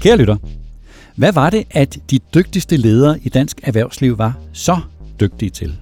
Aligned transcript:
Kære 0.00 0.16
lytter, 0.16 0.36
hvad 1.16 1.32
var 1.32 1.50
det, 1.50 1.64
at 1.70 1.98
de 2.10 2.18
dygtigste 2.34 2.76
ledere 2.76 3.18
i 3.22 3.28
dansk 3.28 3.60
erhvervsliv 3.62 4.18
var 4.18 4.38
så 4.52 4.78
dygtige 5.20 5.50
til? 5.50 5.78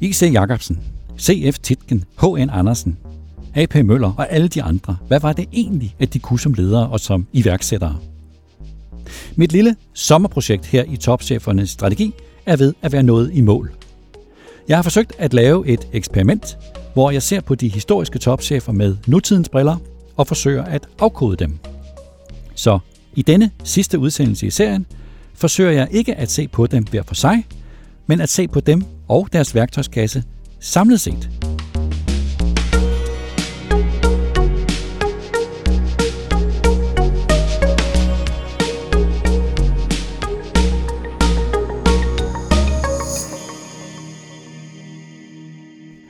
I.C. 0.00 0.30
Jacobsen, 0.32 0.80
C.F. 1.18 1.58
Titken, 1.58 2.04
H.N. 2.20 2.50
Andersen, 2.50 2.98
A.P. 3.54 3.74
Møller 3.74 4.12
og 4.18 4.32
alle 4.32 4.48
de 4.48 4.62
andre. 4.62 4.96
Hvad 5.06 5.20
var 5.20 5.32
det 5.32 5.48
egentlig, 5.52 5.94
at 5.98 6.14
de 6.14 6.18
kunne 6.18 6.40
som 6.40 6.54
ledere 6.54 6.88
og 6.88 7.00
som 7.00 7.26
iværksættere? 7.32 7.96
Mit 9.36 9.52
lille 9.52 9.76
sommerprojekt 9.94 10.66
her 10.66 10.84
i 10.88 10.96
Topchefernes 10.96 11.70
Strategi 11.70 12.14
er 12.46 12.56
ved 12.56 12.74
at 12.82 12.92
være 12.92 13.02
nået 13.02 13.30
i 13.34 13.40
mål. 13.40 13.70
Jeg 14.68 14.76
har 14.78 14.82
forsøgt 14.82 15.12
at 15.18 15.34
lave 15.34 15.66
et 15.66 15.88
eksperiment, 15.92 16.58
hvor 16.94 17.10
jeg 17.10 17.22
ser 17.22 17.40
på 17.40 17.54
de 17.54 17.68
historiske 17.68 18.18
topchefer 18.18 18.72
med 18.72 18.96
nutidens 19.06 19.48
briller 19.48 19.76
og 20.16 20.26
forsøger 20.26 20.64
at 20.64 20.88
afkode 20.98 21.36
dem. 21.36 21.58
Så 22.54 22.78
i 23.16 23.22
denne 23.22 23.50
sidste 23.64 23.98
udsendelse 23.98 24.46
i 24.46 24.50
serien 24.50 24.86
forsøger 25.34 25.70
jeg 25.70 25.88
ikke 25.90 26.14
at 26.14 26.30
se 26.30 26.48
på 26.48 26.66
dem 26.66 26.84
hver 26.84 27.02
for 27.02 27.14
sig, 27.14 27.46
men 28.06 28.20
at 28.20 28.28
se 28.28 28.48
på 28.48 28.60
dem 28.60 28.82
og 29.08 29.28
deres 29.32 29.54
værktøjskasse 29.54 30.24
samlet 30.60 31.00
set. 31.00 31.30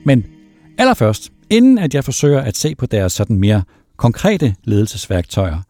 Men 0.04 0.26
allerførst, 0.78 1.32
inden 1.50 1.78
at 1.78 1.94
jeg 1.94 2.04
forsøger 2.04 2.40
at 2.40 2.56
se 2.56 2.74
på 2.74 2.86
deres 2.86 3.12
sådan 3.12 3.36
mere 3.36 3.62
konkrete 3.96 4.54
ledelsesværktøjer, 4.64 5.62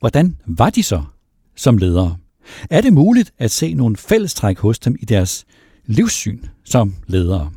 hvordan 0.00 0.36
var 0.46 0.70
de 0.70 0.82
så 0.82 1.02
som 1.56 1.78
ledere? 1.78 2.16
Er 2.70 2.80
det 2.80 2.92
muligt 2.92 3.32
at 3.38 3.50
se 3.50 3.74
nogle 3.74 3.96
fællestræk 3.96 4.58
hos 4.58 4.78
dem 4.78 4.96
i 5.00 5.04
deres 5.04 5.44
livssyn 5.86 6.44
som 6.64 6.94
ledere? 7.06 7.50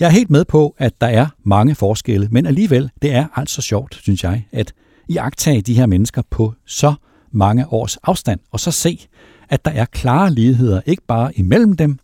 Jeg 0.00 0.06
er 0.06 0.10
helt 0.10 0.30
med 0.30 0.44
på, 0.44 0.74
at 0.78 1.00
der 1.00 1.06
er 1.06 1.26
mange 1.44 1.74
forskelle, 1.74 2.28
men 2.30 2.46
alligevel, 2.46 2.90
det 3.02 3.12
er 3.12 3.26
altså 3.34 3.62
sjovt, 3.62 3.98
synes 4.02 4.24
jeg, 4.24 4.46
at 4.52 4.72
iagtage 5.08 5.62
de 5.62 5.74
her 5.74 5.86
mennesker 5.86 6.22
på 6.30 6.54
så 6.66 6.94
mange 7.32 7.72
års 7.72 7.96
afstand, 7.96 8.40
og 8.50 8.60
så 8.60 8.70
se, 8.70 9.06
at 9.48 9.64
der 9.64 9.70
er 9.70 9.84
klare 9.84 10.30
ligheder, 10.30 10.80
ikke 10.86 11.02
bare 11.08 11.38
imellem 11.38 11.76
dem, 11.76 11.98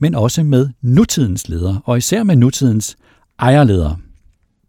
men 0.00 0.14
også 0.14 0.42
med 0.42 0.68
nutidens 0.82 1.48
ledere, 1.48 1.80
og 1.84 1.98
især 1.98 2.22
med 2.22 2.36
nutidens 2.36 2.96
ejerledere. 3.38 3.96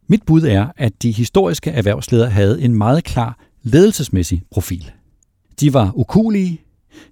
Mit 0.07 0.23
bud 0.25 0.41
er, 0.41 0.67
at 0.77 1.03
de 1.03 1.11
historiske 1.11 1.71
erhvervsledere 1.71 2.29
havde 2.29 2.61
en 2.61 2.75
meget 2.75 3.03
klar 3.03 3.46
ledelsesmæssig 3.67 4.41
profil. 4.51 4.91
De 5.59 5.73
var 5.73 5.91
ukulige, 5.95 6.61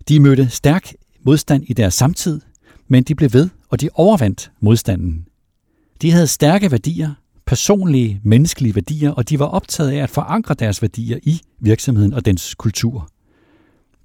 de 0.09 0.19
mødte 0.19 0.49
stærk 0.49 0.93
modstand 1.23 1.63
i 1.67 1.73
deres 1.73 1.93
samtid, 1.93 2.41
men 2.87 3.03
de 3.03 3.15
blev 3.15 3.33
ved, 3.33 3.49
og 3.69 3.81
de 3.81 3.89
overvandt 3.93 4.51
modstanden. 4.59 5.25
De 6.01 6.11
havde 6.11 6.27
stærke 6.27 6.71
værdier, 6.71 7.13
personlige, 7.45 8.21
menneskelige 8.23 8.75
værdier, 8.75 9.11
og 9.11 9.29
de 9.29 9.39
var 9.39 9.45
optaget 9.45 9.91
af 9.91 9.97
at 9.97 10.09
forankre 10.09 10.53
deres 10.53 10.81
værdier 10.81 11.19
i 11.23 11.41
virksomheden 11.59 12.13
og 12.13 12.25
dens 12.25 12.55
kultur. 12.55 13.09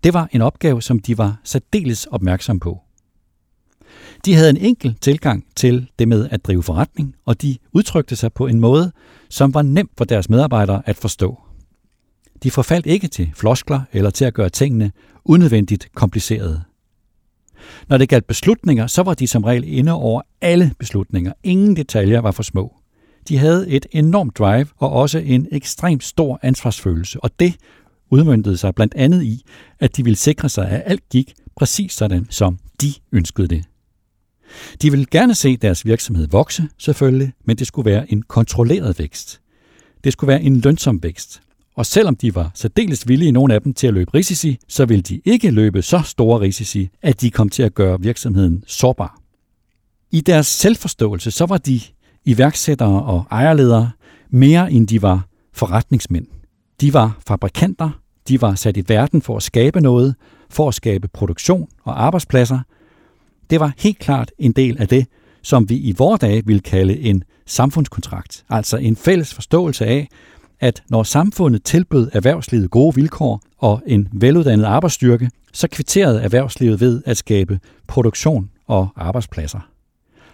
Det 0.04 0.14
var 0.14 0.28
en 0.32 0.40
opgave, 0.40 0.82
som 0.82 0.98
de 0.98 1.18
var 1.18 1.40
særdeles 1.44 2.04
opmærksom 2.06 2.60
på. 2.60 2.80
De 4.24 4.34
havde 4.34 4.50
en 4.50 4.56
enkel 4.56 4.96
tilgang 5.00 5.44
til 5.56 5.90
det 5.98 6.08
med 6.08 6.28
at 6.30 6.44
drive 6.44 6.62
forretning, 6.62 7.14
og 7.24 7.42
de 7.42 7.56
udtrykte 7.72 8.16
sig 8.16 8.32
på 8.32 8.46
en 8.46 8.60
måde, 8.60 8.92
som 9.28 9.54
var 9.54 9.62
nem 9.62 9.90
for 9.98 10.04
deres 10.04 10.30
medarbejdere 10.30 10.82
at 10.86 10.96
forstå. 10.96 11.40
De 12.42 12.50
forfaldt 12.50 12.86
ikke 12.86 13.08
til 13.08 13.30
floskler 13.34 13.80
eller 13.92 14.10
til 14.10 14.24
at 14.24 14.34
gøre 14.34 14.48
tingene 14.48 14.92
unødvendigt 15.24 15.88
komplicerede. 15.94 16.62
Når 17.88 17.98
det 17.98 18.08
galt 18.08 18.26
beslutninger, 18.26 18.86
så 18.86 19.02
var 19.02 19.14
de 19.14 19.26
som 19.26 19.44
regel 19.44 19.64
inde 19.66 19.92
over 19.92 20.22
alle 20.40 20.72
beslutninger. 20.78 21.32
Ingen 21.42 21.76
detaljer 21.76 22.20
var 22.20 22.30
for 22.30 22.42
små. 22.42 22.74
De 23.28 23.38
havde 23.38 23.68
et 23.68 23.86
enormt 23.90 24.38
drive 24.38 24.66
og 24.76 24.92
også 24.92 25.18
en 25.18 25.48
ekstremt 25.52 26.04
stor 26.04 26.38
ansvarsfølelse, 26.42 27.20
og 27.20 27.30
det 27.40 27.56
udmyndtede 28.10 28.56
sig 28.56 28.74
blandt 28.74 28.94
andet 28.94 29.22
i, 29.22 29.44
at 29.78 29.96
de 29.96 30.04
ville 30.04 30.16
sikre 30.16 30.48
sig, 30.48 30.68
at 30.68 30.82
alt 30.86 31.08
gik 31.08 31.34
præcis 31.56 31.92
sådan, 31.92 32.26
som 32.30 32.58
de 32.80 32.94
ønskede 33.12 33.48
det. 33.48 33.64
De 34.82 34.90
ville 34.90 35.06
gerne 35.10 35.34
se 35.34 35.56
deres 35.56 35.84
virksomhed 35.84 36.28
vokse, 36.28 36.68
selvfølgelig, 36.78 37.32
men 37.44 37.56
det 37.56 37.66
skulle 37.66 37.90
være 37.90 38.12
en 38.12 38.22
kontrolleret 38.22 38.98
vækst. 38.98 39.40
Det 40.04 40.12
skulle 40.12 40.28
være 40.28 40.42
en 40.42 40.60
lønsom 40.60 41.02
vækst. 41.02 41.42
Og 41.80 41.86
selvom 41.86 42.16
de 42.16 42.34
var 42.34 42.50
særdeles 42.54 43.08
villige, 43.08 43.32
nogle 43.32 43.54
af 43.54 43.62
dem, 43.62 43.74
til 43.74 43.86
at 43.86 43.94
løbe 43.94 44.14
risici, 44.14 44.58
så 44.68 44.84
ville 44.84 45.02
de 45.02 45.20
ikke 45.24 45.50
løbe 45.50 45.82
så 45.82 46.02
store 46.04 46.40
risici, 46.40 46.88
at 47.02 47.20
de 47.20 47.30
kom 47.30 47.48
til 47.48 47.62
at 47.62 47.74
gøre 47.74 48.00
virksomheden 48.00 48.64
sårbar. 48.66 49.18
I 50.10 50.20
deres 50.20 50.46
selvforståelse, 50.46 51.30
så 51.30 51.46
var 51.46 51.58
de 51.58 51.80
iværksættere 52.24 53.02
og 53.02 53.24
ejerledere 53.30 53.90
mere 54.30 54.72
end 54.72 54.88
de 54.88 55.02
var 55.02 55.26
forretningsmænd. 55.52 56.26
De 56.80 56.94
var 56.94 57.18
fabrikanter, 57.26 57.90
de 58.28 58.40
var 58.40 58.54
sat 58.54 58.76
i 58.76 58.84
verden 58.86 59.22
for 59.22 59.36
at 59.36 59.42
skabe 59.42 59.80
noget, 59.80 60.14
for 60.50 60.68
at 60.68 60.74
skabe 60.74 61.08
produktion 61.08 61.68
og 61.84 62.04
arbejdspladser. 62.04 62.58
Det 63.50 63.60
var 63.60 63.72
helt 63.78 63.98
klart 63.98 64.32
en 64.38 64.52
del 64.52 64.76
af 64.78 64.88
det, 64.88 65.06
som 65.42 65.68
vi 65.68 65.76
i 65.76 65.94
vore 65.98 66.18
dage 66.18 66.42
vil 66.46 66.62
kalde 66.62 67.00
en 67.00 67.24
samfundskontrakt, 67.46 68.44
altså 68.48 68.76
en 68.76 68.96
fælles 68.96 69.34
forståelse 69.34 69.86
af, 69.86 70.08
at 70.60 70.82
når 70.88 71.02
samfundet 71.02 71.64
tilbød 71.64 72.10
erhvervslivet 72.12 72.70
gode 72.70 72.94
vilkår 72.94 73.42
og 73.58 73.82
en 73.86 74.08
veluddannet 74.12 74.64
arbejdsstyrke, 74.64 75.30
så 75.52 75.68
kvitterede 75.68 76.22
erhvervslivet 76.22 76.80
ved 76.80 77.02
at 77.06 77.16
skabe 77.16 77.60
produktion 77.86 78.50
og 78.66 78.88
arbejdspladser. 78.96 79.60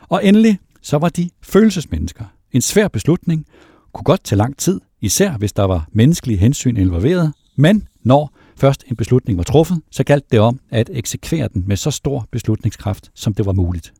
Og 0.08 0.24
endelig 0.24 0.58
så 0.82 0.98
var 0.98 1.08
de 1.08 1.30
følelsesmennesker. 1.42 2.24
En 2.52 2.62
svær 2.62 2.88
beslutning 2.88 3.46
kunne 3.92 4.04
godt 4.04 4.24
tage 4.24 4.36
lang 4.36 4.56
tid, 4.56 4.80
især 5.00 5.36
hvis 5.36 5.52
der 5.52 5.64
var 5.64 5.88
menneskelige 5.92 6.38
hensyn 6.38 6.76
involveret, 6.76 7.32
men 7.56 7.88
når 8.02 8.36
først 8.56 8.84
en 8.90 8.96
beslutning 8.96 9.38
var 9.38 9.44
truffet, 9.44 9.80
så 9.90 10.04
galt 10.04 10.32
det 10.32 10.40
om 10.40 10.60
at 10.70 10.90
eksekvere 10.92 11.48
den 11.54 11.64
med 11.66 11.76
så 11.76 11.90
stor 11.90 12.26
beslutningskraft, 12.30 13.10
som 13.14 13.34
det 13.34 13.46
var 13.46 13.52
muligt. 13.52 13.92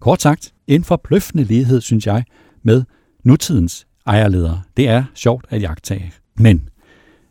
Kort 0.00 0.22
sagt, 0.22 0.52
en 0.66 0.84
forbløffende 0.84 1.44
lighed, 1.44 1.80
synes 1.80 2.06
jeg, 2.06 2.24
med 2.62 2.84
nutidens 3.24 3.86
ejerledere. 4.06 4.62
Det 4.76 4.88
er 4.88 5.04
sjovt 5.14 5.46
at 5.50 5.62
jagtage. 5.62 6.12
Men 6.36 6.68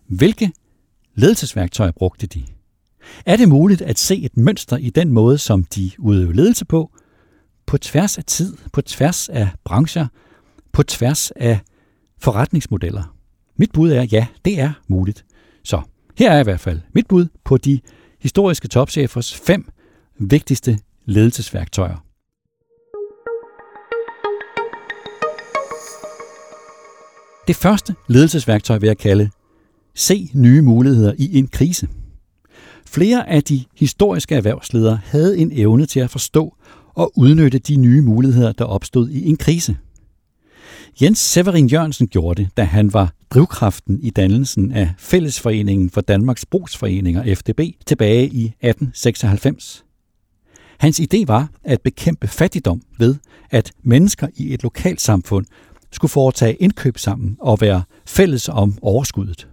hvilke 0.08 0.52
ledelsesværktøjer 1.16 1.92
brugte 1.92 2.28
de? 2.28 2.44
Er 3.26 3.38
det 3.38 3.50
muligt 3.50 3.82
at 3.82 4.00
se 4.00 4.18
et 4.18 4.38
mønster 4.38 4.78
i 4.78 4.90
den 4.90 5.12
måde, 5.12 5.38
som 5.38 5.64
de 5.64 5.92
udøver 6.00 6.34
ledelse 6.34 6.66
på, 6.66 6.92
på 7.66 7.78
tværs 7.78 8.18
af 8.18 8.24
tid, 8.24 8.58
på 8.74 8.81
tværs 8.81 9.30
af 9.30 9.50
brancher, 9.64 10.08
på 10.72 10.84
tværs 10.84 11.31
af 11.31 11.60
forretningsmodeller? 12.20 13.16
Mit 13.56 13.72
bud 13.72 13.92
er, 13.92 14.04
ja, 14.12 14.28
det 14.46 14.60
er 14.60 14.74
muligt. 14.88 15.26
Så 15.64 15.81
her 16.18 16.31
er 16.31 16.40
i 16.40 16.44
hvert 16.44 16.60
fald 16.60 16.80
mit 16.94 17.08
bud 17.08 17.28
på 17.44 17.58
de 17.58 17.80
historiske 18.20 18.68
topchefers 18.68 19.36
fem 19.36 19.70
vigtigste 20.20 20.80
ledelsesværktøjer. 21.06 22.06
Det 27.47 27.56
første 27.56 27.96
ledelsesværktøj 28.07 28.78
vil 28.78 28.88
jeg 28.88 28.97
kalde 28.97 29.29
Se 29.96 30.29
nye 30.34 30.62
muligheder 30.62 31.13
i 31.18 31.38
en 31.38 31.47
krise. 31.47 31.88
Flere 32.85 33.29
af 33.29 33.44
de 33.44 33.63
historiske 33.75 34.35
erhvervsledere 34.35 35.00
havde 35.06 35.38
en 35.38 35.51
evne 35.51 35.85
til 35.85 36.00
at 36.00 36.09
forstå 36.09 36.56
og 36.94 37.12
udnytte 37.16 37.59
de 37.59 37.75
nye 37.75 38.01
muligheder, 38.01 38.51
der 38.51 38.66
opstod 38.66 39.09
i 39.09 39.30
en 39.30 39.38
krise. 39.38 39.78
Jens 41.01 41.19
Severin 41.19 41.68
Jørgensen 41.68 42.07
gjorde 42.07 42.44
det, 42.44 42.50
da 42.57 42.63
han 42.63 42.94
var 42.94 43.13
drivkraften 43.30 44.00
i 44.01 44.10
dannelsen 44.10 44.71
af 44.71 44.94
Fællesforeningen 44.98 45.89
for 45.89 46.01
Danmarks 46.01 46.45
Brugsforeninger, 46.45 47.36
FDB, 47.36 47.60
tilbage 47.86 48.25
i 48.25 48.45
1896. 48.45 49.86
Hans 50.77 51.00
idé 51.00 51.25
var 51.27 51.50
at 51.63 51.81
bekæmpe 51.81 52.27
fattigdom 52.27 52.81
ved, 52.98 53.16
at 53.50 53.71
mennesker 53.83 54.27
i 54.36 54.54
et 54.54 54.63
lokalsamfund 54.63 55.45
skulle 55.92 56.10
foretage 56.10 56.54
indkøb 56.54 56.98
sammen 56.98 57.38
og 57.40 57.62
være 57.62 57.84
fælles 58.06 58.50
om 58.50 58.78
overskuddet. 58.82 59.48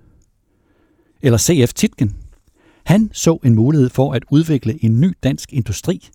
Eller 1.23 1.39
C.F. 1.39 1.73
Titgen. 1.73 2.17
Han 2.85 3.11
så 3.13 3.39
en 3.45 3.55
mulighed 3.55 3.89
for 3.89 4.13
at 4.13 4.25
udvikle 4.31 4.85
en 4.85 5.01
ny 5.01 5.17
dansk 5.23 5.53
industri 5.53 6.09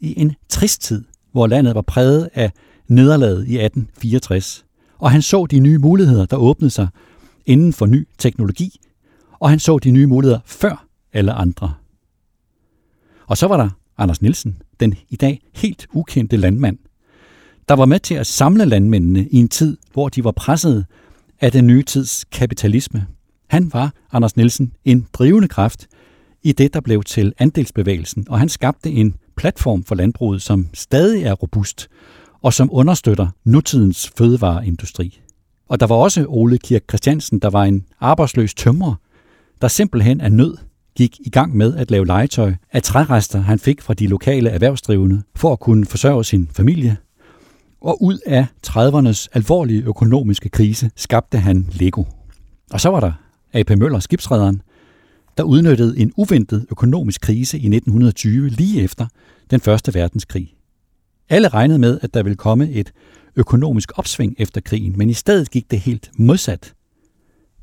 i 0.00 0.20
en 0.20 0.32
trist 0.48 0.82
tid, 0.82 1.04
hvor 1.32 1.46
landet 1.46 1.74
var 1.74 1.82
præget 1.82 2.30
af 2.34 2.52
nederlaget 2.88 3.36
i 3.36 3.58
1864. 3.58 4.64
Og 4.98 5.10
han 5.10 5.22
så 5.22 5.46
de 5.46 5.60
nye 5.60 5.78
muligheder, 5.78 6.26
der 6.26 6.36
åbnede 6.36 6.70
sig 6.70 6.88
inden 7.46 7.72
for 7.72 7.86
ny 7.86 8.08
teknologi, 8.18 8.80
og 9.38 9.50
han 9.50 9.58
så 9.58 9.78
de 9.78 9.90
nye 9.90 10.06
muligheder 10.06 10.40
før 10.44 10.86
alle 11.12 11.32
andre. 11.32 11.74
Og 13.26 13.36
så 13.36 13.46
var 13.46 13.56
der 13.56 13.70
Anders 13.98 14.22
Nielsen, 14.22 14.62
den 14.80 14.94
i 15.08 15.16
dag 15.16 15.40
helt 15.54 15.86
ukendte 15.92 16.36
landmand, 16.36 16.78
der 17.68 17.74
var 17.74 17.84
med 17.84 18.00
til 18.00 18.14
at 18.14 18.26
samle 18.26 18.64
landmændene 18.64 19.28
i 19.30 19.36
en 19.36 19.48
tid, 19.48 19.76
hvor 19.92 20.08
de 20.08 20.24
var 20.24 20.32
presset 20.32 20.86
af 21.40 21.52
den 21.52 21.66
nye 21.66 21.82
tids 21.82 22.24
kapitalisme. 22.24 23.06
Han 23.48 23.70
var, 23.72 23.92
Anders 24.12 24.36
Nielsen, 24.36 24.72
en 24.84 25.06
drivende 25.12 25.48
kraft 25.48 25.86
i 26.42 26.52
det, 26.52 26.74
der 26.74 26.80
blev 26.80 27.02
til 27.02 27.32
andelsbevægelsen, 27.38 28.26
og 28.28 28.38
han 28.38 28.48
skabte 28.48 28.90
en 28.90 29.14
platform 29.36 29.84
for 29.84 29.94
landbruget, 29.94 30.42
som 30.42 30.68
stadig 30.74 31.22
er 31.22 31.32
robust, 31.32 31.88
og 32.42 32.52
som 32.52 32.68
understøtter 32.72 33.28
nutidens 33.44 34.12
fødevareindustri. 34.18 35.20
Og 35.68 35.80
der 35.80 35.86
var 35.86 35.94
også 35.94 36.26
Ole 36.28 36.58
Kirk 36.58 36.82
Christiansen, 36.88 37.38
der 37.38 37.50
var 37.50 37.64
en 37.64 37.84
arbejdsløs 38.00 38.54
tømrer, 38.54 38.94
der 39.60 39.68
simpelthen 39.68 40.20
af 40.20 40.32
nød 40.32 40.56
gik 40.96 41.16
i 41.20 41.30
gang 41.30 41.56
med 41.56 41.76
at 41.76 41.90
lave 41.90 42.06
legetøj 42.06 42.54
af 42.72 42.82
trærester, 42.82 43.40
han 43.40 43.58
fik 43.58 43.82
fra 43.82 43.94
de 43.94 44.06
lokale 44.06 44.50
erhvervsdrivende, 44.50 45.22
for 45.36 45.52
at 45.52 45.60
kunne 45.60 45.86
forsørge 45.86 46.24
sin 46.24 46.48
familie. 46.52 46.96
Og 47.84 48.02
ud 48.02 48.18
af 48.26 48.46
30'ernes 48.66 49.26
alvorlige 49.32 49.82
økonomiske 49.82 50.48
krise 50.48 50.90
skabte 50.96 51.38
han 51.38 51.68
Lego. 51.72 52.04
Og 52.70 52.80
så 52.80 52.88
var 52.88 53.00
der 53.00 53.12
A.P. 53.52 53.70
Møller, 53.70 53.98
skibsrederen, 53.98 54.62
der 55.36 55.42
udnyttede 55.42 55.98
en 55.98 56.12
uventet 56.16 56.66
økonomisk 56.70 57.20
krise 57.20 57.58
i 57.58 57.66
1920 57.66 58.48
lige 58.48 58.82
efter 58.82 59.06
den 59.50 59.60
første 59.60 59.94
verdenskrig. 59.94 60.54
Alle 61.28 61.48
regnede 61.48 61.78
med, 61.78 61.98
at 62.02 62.14
der 62.14 62.22
ville 62.22 62.36
komme 62.36 62.70
et 62.70 62.92
økonomisk 63.36 63.92
opsving 63.98 64.34
efter 64.38 64.60
krigen, 64.60 64.98
men 64.98 65.10
i 65.10 65.14
stedet 65.14 65.50
gik 65.50 65.70
det 65.70 65.80
helt 65.80 66.10
modsat. 66.18 66.74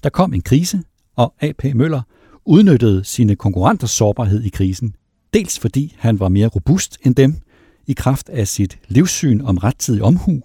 Der 0.03 0.09
kom 0.09 0.33
en 0.33 0.41
krise, 0.41 0.81
og 1.15 1.33
A.P. 1.39 1.65
Møller 1.75 2.01
udnyttede 2.45 3.03
sine 3.03 3.35
konkurrenters 3.35 3.91
sårbarhed 3.91 4.43
i 4.43 4.49
krisen, 4.49 4.95
dels 5.33 5.59
fordi 5.59 5.95
han 5.97 6.19
var 6.19 6.29
mere 6.29 6.47
robust 6.47 6.97
end 7.05 7.15
dem 7.15 7.35
i 7.87 7.93
kraft 7.93 8.29
af 8.29 8.47
sit 8.47 8.79
livssyn 8.87 9.41
om 9.41 9.57
rettidig 9.57 10.03
omhu, 10.03 10.41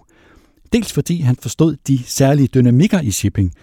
dels 0.73 0.93
fordi 0.93 1.21
han 1.21 1.35
forstod 1.35 1.75
de 1.87 2.03
særlige 2.03 2.47
dynamikker 2.47 3.01
i 3.01 3.11
shipping 3.11 3.53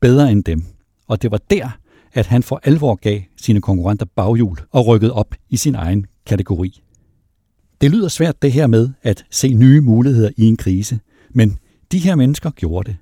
bedre 0.00 0.32
end 0.32 0.44
dem. 0.44 0.64
Og 1.08 1.22
det 1.22 1.30
var 1.30 1.40
der, 1.50 1.78
at 2.12 2.26
han 2.26 2.42
for 2.42 2.60
alvor 2.64 2.94
gav 2.94 3.20
sine 3.36 3.60
konkurrenter 3.60 4.06
baghjul 4.16 4.58
og 4.70 4.86
rykkede 4.86 5.12
op 5.12 5.34
i 5.50 5.56
sin 5.56 5.74
egen 5.74 6.06
kategori. 6.26 6.82
Det 7.80 7.90
lyder 7.90 8.08
svært 8.08 8.42
det 8.42 8.52
her 8.52 8.66
med 8.66 8.88
at 9.02 9.24
se 9.30 9.54
nye 9.54 9.80
muligheder 9.80 10.30
i 10.36 10.44
en 10.44 10.56
krise, 10.56 11.00
men 11.30 11.58
de 11.92 11.98
her 11.98 12.14
mennesker 12.14 12.50
gjorde 12.50 12.90
det. 12.90 12.96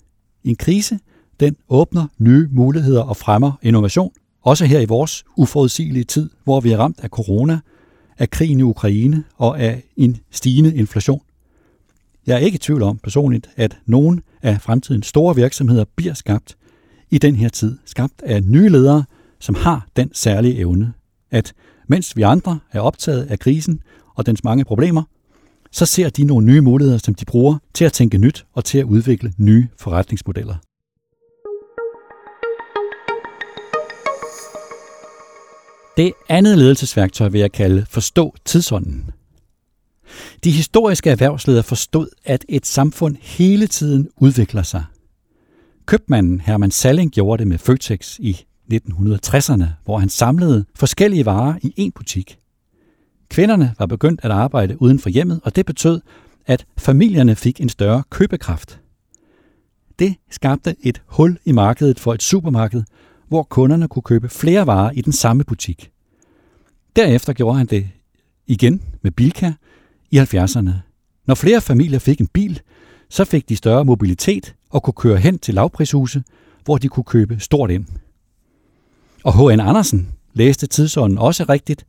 En 0.44 0.56
krise, 0.56 0.98
den 1.40 1.56
åbner 1.68 2.06
nye 2.18 2.48
muligheder 2.50 3.02
og 3.02 3.16
fremmer 3.16 3.52
innovation, 3.62 4.12
også 4.42 4.64
her 4.64 4.80
i 4.80 4.84
vores 4.84 5.24
uforudsigelige 5.36 6.04
tid, 6.04 6.30
hvor 6.44 6.60
vi 6.60 6.72
er 6.72 6.78
ramt 6.78 7.00
af 7.00 7.08
corona, 7.08 7.60
af 8.18 8.30
krigen 8.30 8.60
i 8.60 8.62
Ukraine 8.62 9.24
og 9.36 9.60
af 9.60 9.82
en 9.96 10.16
stigende 10.30 10.74
inflation. 10.74 11.22
Jeg 12.26 12.34
er 12.34 12.38
ikke 12.38 12.56
i 12.56 12.58
tvivl 12.58 12.82
om 12.82 12.98
personligt, 12.98 13.50
at 13.56 13.78
nogle 13.86 14.22
af 14.42 14.60
fremtidens 14.60 15.06
store 15.06 15.36
virksomheder 15.36 15.84
bliver 15.96 16.14
skabt 16.14 16.56
i 17.10 17.18
den 17.18 17.36
her 17.36 17.48
tid, 17.48 17.78
skabt 17.84 18.22
af 18.22 18.42
nye 18.42 18.68
ledere, 18.68 19.04
som 19.40 19.54
har 19.54 19.86
den 19.96 20.10
særlige 20.14 20.56
evne, 20.58 20.92
at 21.30 21.52
mens 21.88 22.16
vi 22.16 22.22
andre 22.22 22.58
er 22.72 22.80
optaget 22.80 23.22
af 23.24 23.38
krisen 23.38 23.80
og 24.14 24.26
dens 24.26 24.44
mange 24.44 24.64
problemer, 24.64 25.02
så 25.70 25.86
ser 25.86 26.08
de 26.08 26.24
nogle 26.24 26.46
nye 26.46 26.60
muligheder, 26.60 26.98
som 26.98 27.14
de 27.14 27.24
bruger 27.24 27.58
til 27.74 27.84
at 27.84 27.92
tænke 27.92 28.18
nyt 28.18 28.46
og 28.52 28.64
til 28.64 28.78
at 28.78 28.84
udvikle 28.84 29.32
nye 29.38 29.68
forretningsmodeller. 29.78 30.54
Det 36.02 36.12
andet 36.28 36.58
ledelsesværktøj 36.58 37.28
vil 37.28 37.40
jeg 37.40 37.52
kalde 37.52 37.86
forstå 37.90 38.34
tidsånden. 38.44 39.10
De 40.44 40.50
historiske 40.50 41.10
erhvervsledere 41.10 41.62
forstod, 41.62 42.08
at 42.24 42.44
et 42.48 42.66
samfund 42.66 43.16
hele 43.20 43.66
tiden 43.66 44.08
udvikler 44.16 44.62
sig. 44.62 44.84
Købmanden 45.86 46.40
Herman 46.40 46.70
Salling 46.70 47.12
gjorde 47.12 47.40
det 47.40 47.46
med 47.46 47.58
Føtex 47.58 48.18
i 48.18 48.44
1960'erne, 48.72 49.64
hvor 49.84 49.98
han 49.98 50.08
samlede 50.08 50.64
forskellige 50.74 51.26
varer 51.26 51.54
i 51.62 51.86
én 51.86 51.90
butik. 51.94 52.38
Kvinderne 53.28 53.74
var 53.78 53.86
begyndt 53.86 54.20
at 54.22 54.30
arbejde 54.30 54.82
uden 54.82 54.98
for 54.98 55.08
hjemmet, 55.08 55.40
og 55.44 55.56
det 55.56 55.66
betød, 55.66 56.00
at 56.46 56.66
familierne 56.78 57.36
fik 57.36 57.60
en 57.60 57.68
større 57.68 58.02
købekraft. 58.10 58.80
Det 59.98 60.14
skabte 60.30 60.76
et 60.80 61.02
hul 61.06 61.38
i 61.44 61.52
markedet 61.52 62.00
for 62.00 62.14
et 62.14 62.22
supermarked, 62.22 62.82
hvor 63.32 63.42
kunderne 63.42 63.88
kunne 63.88 64.02
købe 64.02 64.28
flere 64.28 64.66
varer 64.66 64.90
i 64.90 65.00
den 65.00 65.12
samme 65.12 65.44
butik. 65.44 65.90
Derefter 66.96 67.32
gjorde 67.32 67.58
han 67.58 67.66
det 67.66 67.88
igen 68.46 68.82
med 69.02 69.10
Bilka 69.10 69.52
i 70.10 70.18
70'erne. 70.18 70.70
Når 71.26 71.34
flere 71.34 71.60
familier 71.60 71.98
fik 71.98 72.20
en 72.20 72.26
bil, 72.26 72.60
så 73.08 73.24
fik 73.24 73.48
de 73.48 73.56
større 73.56 73.84
mobilitet 73.84 74.54
og 74.70 74.82
kunne 74.82 74.94
køre 74.94 75.16
hen 75.16 75.38
til 75.38 75.54
lavprishuse, 75.54 76.22
hvor 76.64 76.78
de 76.78 76.88
kunne 76.88 77.04
købe 77.04 77.38
stort 77.40 77.70
ind. 77.70 77.86
Og 79.24 79.32
H.N. 79.32 79.60
Andersen 79.60 80.08
læste 80.34 80.66
tidsånden 80.66 81.18
også 81.18 81.44
rigtigt, 81.48 81.86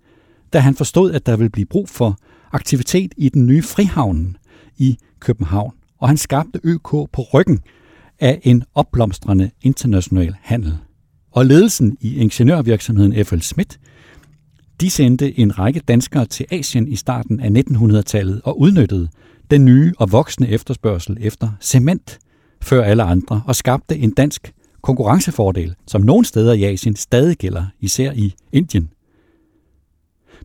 da 0.53 0.59
han 0.59 0.75
forstod, 0.75 1.11
at 1.11 1.25
der 1.25 1.35
ville 1.35 1.49
blive 1.49 1.65
brug 1.65 1.89
for 1.89 2.19
aktivitet 2.51 3.13
i 3.17 3.29
den 3.29 3.45
nye 3.45 3.61
frihavnen 3.61 4.37
i 4.77 4.97
København, 5.19 5.73
og 5.99 6.07
han 6.07 6.17
skabte 6.17 6.59
ØK 6.63 6.89
på 6.91 7.21
ryggen 7.33 7.59
af 8.19 8.39
en 8.43 8.63
opblomstrende 8.75 9.51
international 9.61 10.35
handel. 10.41 10.77
Og 11.33 11.45
ledelsen 11.45 11.97
i 12.01 12.15
ingeniørvirksomheden 12.15 13.25
F.L. 13.25 13.39
Schmidt, 13.39 13.80
de 14.81 14.89
sendte 14.89 15.39
en 15.39 15.59
række 15.59 15.80
danskere 15.80 16.25
til 16.25 16.45
Asien 16.51 16.88
i 16.88 16.95
starten 16.95 17.39
af 17.39 17.50
1900-tallet 17.50 18.41
og 18.44 18.59
udnyttede 18.59 19.09
den 19.51 19.65
nye 19.65 19.94
og 19.97 20.12
voksende 20.12 20.50
efterspørgsel 20.50 21.18
efter 21.19 21.51
cement 21.62 22.19
før 22.62 22.83
alle 22.83 23.03
andre 23.03 23.41
og 23.45 23.56
skabte 23.56 23.97
en 23.97 24.12
dansk 24.12 24.53
konkurrencefordel, 24.81 25.75
som 25.88 26.01
nogle 26.01 26.25
steder 26.25 26.53
i 26.53 26.63
Asien 26.63 26.95
stadig 26.95 27.38
gælder, 27.38 27.65
især 27.79 28.12
i 28.12 28.33
Indien. 28.51 28.89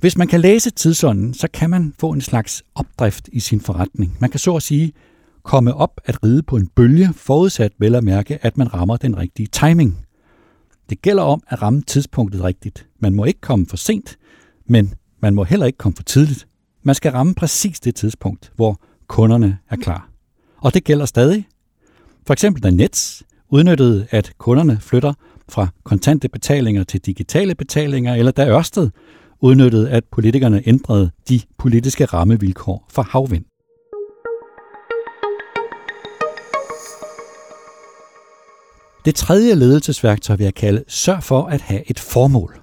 Hvis 0.00 0.19
man 0.19 0.29
kan 0.29 0.41
læse 0.41 0.70
tidsånden, 0.70 1.34
så 1.34 1.49
kan 1.52 1.70
man 1.70 1.94
få 2.00 2.11
en 2.11 2.20
slags 2.20 2.62
opdrift 2.75 3.29
i 3.32 3.41
sin 3.41 3.61
forretning. 3.61 4.17
Man 4.20 4.31
kan 4.31 4.41
så 4.41 4.56
at 4.56 4.62
sige 4.62 4.93
komme 5.43 5.75
op 5.75 6.00
at 6.05 6.25
ride 6.25 6.43
på 6.43 6.56
en 6.56 6.67
bølge, 6.67 7.12
forudsat 7.14 7.73
vel 7.79 7.94
at 7.94 8.05
mærke, 8.05 8.44
at 8.44 8.56
man 8.58 8.75
rammer 8.75 8.96
den 8.96 9.19
rigtige 9.19 9.46
timing. 9.52 10.07
Det 10.90 11.02
gælder 11.02 11.23
om 11.23 11.43
at 11.49 11.62
ramme 11.62 11.82
tidspunktet 11.82 12.44
rigtigt. 12.44 12.87
Man 12.99 13.14
må 13.14 13.25
ikke 13.25 13.40
komme 13.40 13.67
for 13.67 13.76
sent, 13.76 14.19
men 14.67 14.94
man 15.20 15.35
må 15.35 15.44
heller 15.44 15.67
ikke 15.67 15.79
komme 15.79 15.96
for 15.96 16.02
tidligt. 16.02 16.49
Man 16.82 16.94
skal 16.94 17.12
ramme 17.12 17.35
præcis 17.35 17.81
det 17.81 17.94
tidspunkt, 17.94 18.52
hvor 18.56 18.81
kunderne 19.06 19.58
er 19.70 19.76
klar. 19.76 20.11
Og 20.56 20.75
det 20.75 20.85
gælder 20.85 21.06
stadig. 21.06 21.49
For 22.26 22.32
eksempel 22.32 22.62
da 22.62 22.70
Nets 22.70 23.23
udnyttede, 23.49 24.06
at 24.10 24.32
kunderne 24.39 24.79
flytter 24.81 25.12
fra 25.48 25.69
kontante 25.84 26.29
betalinger 26.29 26.84
til 26.84 27.01
digitale 27.01 27.55
betalinger, 27.55 28.15
eller 28.15 28.32
da 28.32 28.48
Ørsted 28.48 28.91
udnyttede, 29.41 29.91
at 29.91 30.05
politikerne 30.05 30.62
ændrede 30.67 31.10
de 31.29 31.41
politiske 31.58 32.05
rammevilkår 32.05 32.86
for 32.91 33.03
havvind. 33.03 33.44
Det 39.05 39.14
tredje 39.14 39.55
ledelsesværktøj 39.55 40.36
vil 40.36 40.44
jeg 40.44 40.55
kalde 40.55 40.84
sørg 40.88 41.22
for 41.22 41.46
at 41.46 41.60
have 41.60 41.90
et 41.90 41.98
formål. 41.98 42.60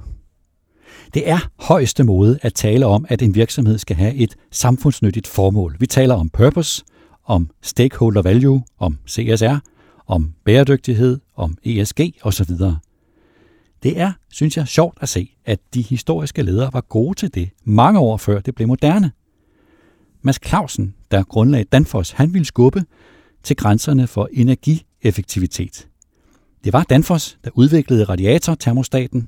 Det 1.14 1.30
er 1.30 1.50
højeste 1.60 2.04
måde 2.04 2.40
at 2.42 2.54
tale 2.54 2.86
om, 2.86 3.06
at 3.10 3.22
en 3.22 3.36
virksomhed 3.36 3.78
skal 3.78 3.96
have 3.96 4.16
et 4.16 4.36
samfundsnyttigt 4.52 5.28
formål. 5.28 5.76
Vi 5.80 5.88
taler 5.88 6.16
om 6.16 6.30
purpose, 6.30 6.84
om 7.26 7.50
stakeholder 7.62 8.22
value, 8.22 8.64
om 8.80 8.98
CSR, 9.10 9.56
om 10.08 10.34
bæredygtighed, 10.46 11.20
om 11.36 11.58
ESG 11.64 12.00
osv. 12.22 12.50
Det 13.84 14.00
er, 14.00 14.12
synes 14.32 14.58
jeg, 14.58 14.68
sjovt 14.68 14.98
at 15.02 15.10
se, 15.10 15.36
at 15.46 15.60
de 15.74 15.82
historiske 15.82 16.42
ledere 16.42 16.70
var 16.74 16.82
gode 16.82 17.18
til 17.18 17.34
det 17.34 17.50
mange 17.64 18.00
år 18.00 18.18
før 18.18 18.40
det 18.40 18.56
blev 18.56 18.68
moderne. 18.68 19.12
Mads 20.22 20.40
Clausen, 20.48 20.96
der 21.12 21.24
grundlagde 21.24 21.66
Danfoss, 21.72 22.12
han 22.12 22.34
ville 22.34 22.46
skubbe 22.46 22.86
til 23.44 23.56
grænserne 23.56 24.08
for 24.08 24.30
energieffektivitet. 24.34 25.88
Det 26.66 26.74
var 26.74 26.84
Danfoss, 26.84 27.38
der 27.44 27.50
udviklede 27.54 28.04
radiatortermostaten, 28.04 29.28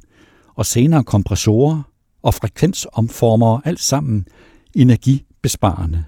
og 0.56 0.65
senere 0.65 1.03
kompressorer 1.03 1.82
og 2.24 2.34
frekvensomformere, 2.34 3.62
alt 3.65 3.79
sammen 3.79 4.25
energibesparende. 4.75 6.03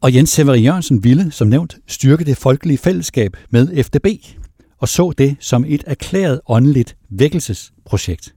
Og 0.00 0.14
Jens 0.14 0.30
Severi 0.30 0.60
Jørgensen 0.60 1.04
ville, 1.04 1.30
som 1.30 1.48
nævnt, 1.48 1.76
styrke 1.86 2.24
det 2.24 2.36
folkelige 2.36 2.78
fællesskab 2.78 3.36
med 3.50 3.84
FDB, 3.84 4.06
og 4.78 4.88
så 4.88 5.12
det 5.18 5.36
som 5.40 5.64
et 5.68 5.84
erklæret 5.86 6.40
åndeligt 6.48 6.96
vækkelsesprojekt. 7.10 8.34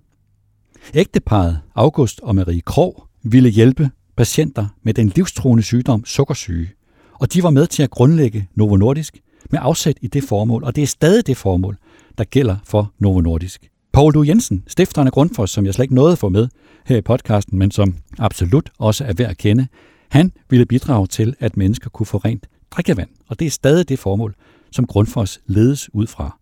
Ægteparet 0.93 1.59
August 1.75 2.19
og 2.23 2.35
Marie 2.35 2.61
Krog 2.61 3.07
ville 3.23 3.49
hjælpe 3.49 3.89
patienter 4.17 4.67
med 4.83 4.93
den 4.93 5.07
livstruende 5.15 5.63
sygdom 5.63 6.05
sukkersyge, 6.05 6.69
og 7.13 7.33
de 7.33 7.43
var 7.43 7.49
med 7.49 7.67
til 7.67 7.83
at 7.83 7.89
grundlægge 7.89 8.49
Novo 8.55 8.75
Nordisk 8.75 9.17
med 9.49 9.59
afsæt 9.61 9.97
i 10.01 10.07
det 10.07 10.23
formål, 10.23 10.63
og 10.63 10.75
det 10.75 10.81
er 10.81 10.87
stadig 10.87 11.27
det 11.27 11.37
formål, 11.37 11.77
der 12.17 12.23
gælder 12.23 12.57
for 12.63 12.93
Novo 12.99 13.21
Nordisk. 13.21 13.69
Paul 13.93 14.13
Du 14.13 14.23
Jensen, 14.23 14.63
stifteren 14.67 15.07
af 15.07 15.11
Grundfos, 15.11 15.51
som 15.51 15.65
jeg 15.65 15.73
slet 15.73 15.83
ikke 15.83 15.95
nåede 15.95 16.11
at 16.11 16.17
få 16.17 16.29
med 16.29 16.47
her 16.85 16.97
i 16.97 17.01
podcasten, 17.01 17.59
men 17.59 17.71
som 17.71 17.95
absolut 18.19 18.69
også 18.77 19.03
er 19.05 19.13
værd 19.13 19.29
at 19.29 19.37
kende, 19.37 19.67
han 20.09 20.31
ville 20.49 20.65
bidrage 20.65 21.07
til, 21.07 21.35
at 21.39 21.57
mennesker 21.57 21.89
kunne 21.89 22.05
få 22.05 22.17
rent 22.17 22.47
drikkevand, 22.71 23.09
og 23.27 23.39
det 23.39 23.45
er 23.45 23.51
stadig 23.51 23.89
det 23.89 23.99
formål, 23.99 24.35
som 24.71 24.87
Grundfos 24.87 25.39
ledes 25.45 25.93
ud 25.93 26.07
fra. 26.07 26.39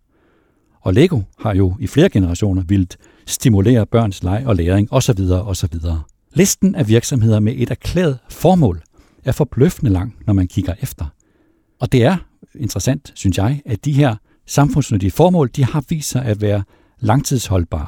Og 0.80 0.94
Lego 0.94 1.20
har 1.38 1.54
jo 1.54 1.76
i 1.80 1.86
flere 1.86 2.08
generationer 2.08 2.62
vildt 2.62 2.96
stimulere 3.26 3.86
børns 3.86 4.22
leg 4.22 4.42
og 4.46 4.56
læring 4.56 4.92
osv. 4.92 5.20
osv. 5.30 5.74
Listen 6.34 6.74
af 6.74 6.88
virksomheder 6.88 7.40
med 7.40 7.54
et 7.56 7.70
erklæret 7.70 8.18
formål 8.30 8.82
er 9.24 9.32
forbløffende 9.32 9.92
lang, 9.92 10.16
når 10.26 10.32
man 10.32 10.48
kigger 10.48 10.74
efter. 10.82 11.06
Og 11.80 11.92
det 11.92 12.04
er 12.04 12.16
interessant, 12.54 13.12
synes 13.14 13.38
jeg, 13.38 13.62
at 13.66 13.84
de 13.84 13.92
her 13.92 14.16
samfundsnyttige 14.46 15.10
formål, 15.10 15.50
de 15.56 15.64
har 15.64 15.84
vist 15.88 16.08
sig 16.08 16.24
at 16.24 16.40
være 16.40 16.62
langtidsholdbare. 17.00 17.86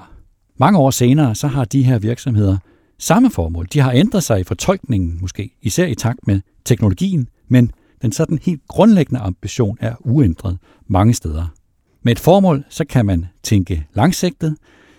Mange 0.57 0.79
år 0.79 0.91
senere, 0.91 1.35
så 1.35 1.47
har 1.47 1.65
de 1.65 1.83
her 1.83 1.99
virksomheder 1.99 2.59
samme 2.99 3.31
formål. 3.31 3.67
De 3.73 3.81
har 3.81 3.93
ændret 3.93 4.23
sig 4.23 4.41
i 4.41 4.45
fortolkningen 4.45 5.19
måske, 5.21 5.51
især 5.63 5.87
i 5.87 5.95
takt 5.95 6.27
med 6.27 6.41
teknologien, 6.65 7.29
men 7.49 7.71
den 8.03 8.13
sådan 8.13 8.39
helt 8.43 8.63
grundlæggende 8.69 9.21
ambition 9.21 9.79
er 9.81 9.95
uændret 10.01 10.59
mange 10.87 11.15
steder. 11.15 11.47
Med 12.03 12.13
et 12.13 12.21
formål, 12.21 12.65
så 12.69 12.85
kan 12.85 13.07
man 13.07 13.27
tænke 13.43 13.87
langsigtet, 13.95 14.57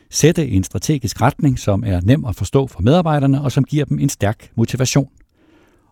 sætte 0.09 0.47
en 0.47 0.63
strategisk 0.63 1.21
retning, 1.21 1.59
som 1.59 1.83
er 1.85 2.01
nem 2.03 2.25
at 2.25 2.35
forstå 2.35 2.67
for 2.67 2.81
medarbejderne, 2.81 3.41
og 3.41 3.51
som 3.51 3.63
giver 3.63 3.85
dem 3.85 3.99
en 3.99 4.09
stærk 4.09 4.51
motivation. 4.55 5.09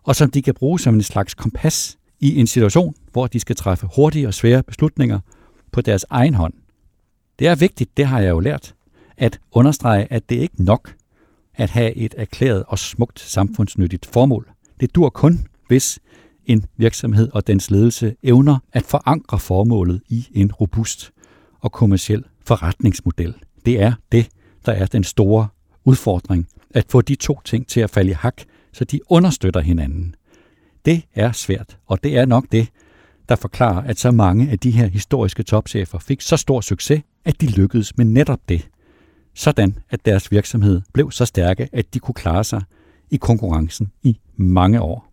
Og 0.02 0.16
som 0.16 0.30
de 0.30 0.42
kan 0.42 0.54
bruge 0.54 0.80
som 0.80 0.94
en 0.94 1.02
slags 1.02 1.34
kompas 1.34 1.98
i 2.20 2.40
en 2.40 2.46
situation, 2.46 2.94
hvor 3.12 3.26
de 3.26 3.40
skal 3.40 3.56
træffe 3.56 3.88
hurtige 3.96 4.28
og 4.28 4.34
svære 4.34 4.62
beslutninger 4.62 5.20
på 5.76 5.80
deres 5.80 6.06
egen 6.10 6.34
hånd. 6.34 6.54
Det 7.38 7.46
er 7.46 7.54
vigtigt, 7.54 7.96
det 7.96 8.06
har 8.06 8.20
jeg 8.20 8.30
jo 8.30 8.40
lært, 8.40 8.74
at 9.16 9.40
understrege, 9.52 10.12
at 10.12 10.30
det 10.30 10.36
ikke 10.36 10.64
nok 10.64 10.94
at 11.54 11.70
have 11.70 11.94
et 11.94 12.14
erklæret 12.18 12.64
og 12.68 12.78
smukt 12.78 13.20
samfundsnyttigt 13.20 14.06
formål. 14.06 14.50
Det 14.80 14.94
dur 14.94 15.08
kun, 15.08 15.46
hvis 15.68 15.98
en 16.46 16.64
virksomhed 16.76 17.28
og 17.32 17.46
dens 17.46 17.70
ledelse 17.70 18.16
evner 18.22 18.58
at 18.72 18.82
forankre 18.82 19.38
formålet 19.38 20.02
i 20.08 20.28
en 20.34 20.52
robust 20.52 21.12
og 21.60 21.72
kommersiel 21.72 22.24
forretningsmodel. 22.46 23.34
Det 23.66 23.82
er 23.82 23.92
det, 24.12 24.28
der 24.66 24.72
er 24.72 24.86
den 24.86 25.04
store 25.04 25.48
udfordring, 25.84 26.48
at 26.70 26.86
få 26.88 27.00
de 27.00 27.14
to 27.14 27.40
ting 27.44 27.66
til 27.66 27.80
at 27.80 27.90
falde 27.90 28.10
i 28.10 28.14
hak, 28.14 28.42
så 28.72 28.84
de 28.84 29.00
understøtter 29.10 29.60
hinanden. 29.60 30.14
Det 30.84 31.02
er 31.14 31.32
svært, 31.32 31.78
og 31.86 32.02
det 32.02 32.18
er 32.18 32.24
nok 32.24 32.46
det, 32.52 32.68
der 33.28 33.36
forklarer, 33.36 33.82
at 33.82 33.98
så 33.98 34.10
mange 34.10 34.50
af 34.50 34.58
de 34.58 34.70
her 34.70 34.86
historiske 34.86 35.42
topchefer 35.42 35.98
fik 35.98 36.20
så 36.20 36.36
stor 36.36 36.60
succes, 36.60 37.02
at 37.24 37.40
de 37.40 37.46
lykkedes 37.46 37.96
med 37.96 38.04
netop 38.04 38.40
det. 38.48 38.68
Sådan, 39.34 39.78
at 39.90 40.06
deres 40.06 40.30
virksomhed 40.30 40.80
blev 40.94 41.10
så 41.10 41.24
stærke, 41.24 41.68
at 41.72 41.94
de 41.94 41.98
kunne 41.98 42.14
klare 42.14 42.44
sig 42.44 42.62
i 43.10 43.16
konkurrencen 43.16 43.92
i 44.02 44.18
mange 44.36 44.80
år. 44.80 45.12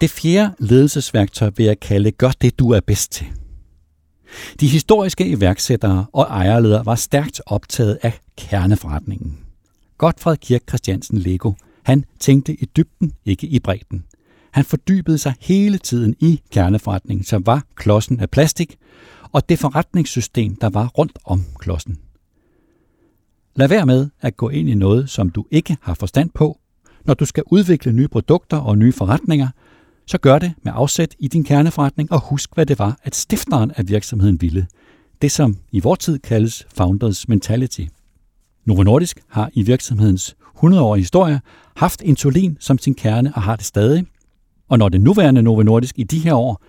Det 0.00 0.10
fjerde 0.10 0.54
ledelsesværktøj 0.58 1.50
vil 1.56 1.66
jeg 1.66 1.80
kalde 1.80 2.10
gør 2.10 2.30
det, 2.40 2.58
du 2.58 2.70
er 2.70 2.80
bedst 2.80 3.12
til. 3.12 3.26
De 4.60 4.66
historiske 4.66 5.28
iværksættere 5.28 6.06
og 6.12 6.22
ejerledere 6.22 6.86
var 6.86 6.94
stærkt 6.94 7.40
optaget 7.46 7.98
af 8.02 8.20
kerneforretningen. 8.36 9.38
Godfred 9.98 10.36
Kirk 10.36 10.62
Christiansen 10.68 11.18
Lego, 11.18 11.52
han 11.82 12.04
tænkte 12.18 12.54
i 12.54 12.64
dybden, 12.76 13.12
ikke 13.24 13.46
i 13.46 13.58
bredden. 13.58 14.04
Han 14.50 14.64
fordybede 14.64 15.18
sig 15.18 15.34
hele 15.40 15.78
tiden 15.78 16.14
i 16.20 16.40
kerneforretningen, 16.50 17.24
som 17.24 17.46
var 17.46 17.64
klodsen 17.74 18.20
af 18.20 18.30
plastik, 18.30 18.76
og 19.32 19.48
det 19.48 19.58
forretningssystem, 19.58 20.56
der 20.56 20.68
var 20.68 20.86
rundt 20.86 21.18
om 21.24 21.44
klodsen. 21.58 21.98
Lad 23.56 23.68
være 23.68 23.86
med 23.86 24.08
at 24.20 24.36
gå 24.36 24.48
ind 24.48 24.68
i 24.68 24.74
noget, 24.74 25.10
som 25.10 25.30
du 25.30 25.44
ikke 25.50 25.76
har 25.80 25.94
forstand 25.94 26.30
på. 26.34 26.60
Når 27.04 27.14
du 27.14 27.24
skal 27.24 27.42
udvikle 27.46 27.92
nye 27.92 28.08
produkter 28.08 28.56
og 28.56 28.78
nye 28.78 28.92
forretninger, 28.92 29.48
så 30.06 30.18
gør 30.18 30.38
det 30.38 30.52
med 30.62 30.72
afsæt 30.76 31.14
i 31.18 31.28
din 31.28 31.44
kerneforretning, 31.44 32.12
og 32.12 32.20
husk, 32.20 32.54
hvad 32.54 32.66
det 32.66 32.78
var, 32.78 33.00
at 33.02 33.14
stifteren 33.14 33.72
af 33.76 33.88
virksomheden 33.88 34.40
ville. 34.40 34.66
Det, 35.22 35.32
som 35.32 35.56
i 35.72 35.80
vor 35.80 35.94
tid 35.94 36.18
kaldes 36.18 36.66
founders 36.74 37.28
mentality. 37.28 37.80
Novo 38.64 38.82
Nordisk 38.82 39.20
har 39.28 39.50
i 39.52 39.62
virksomhedens 39.62 40.36
100-årige 40.64 41.02
historie 41.02 41.40
haft 41.76 42.02
insulin 42.02 42.56
som 42.60 42.78
sin 42.78 42.94
kerne 42.94 43.32
og 43.34 43.42
har 43.42 43.56
det 43.56 43.64
stadig. 43.64 44.06
Og 44.68 44.78
når 44.78 44.88
det 44.88 45.00
nuværende 45.00 45.42
Novo 45.42 45.62
Nordisk 45.62 45.98
i 45.98 46.02
de 46.02 46.18
her 46.18 46.34
år 46.34 46.62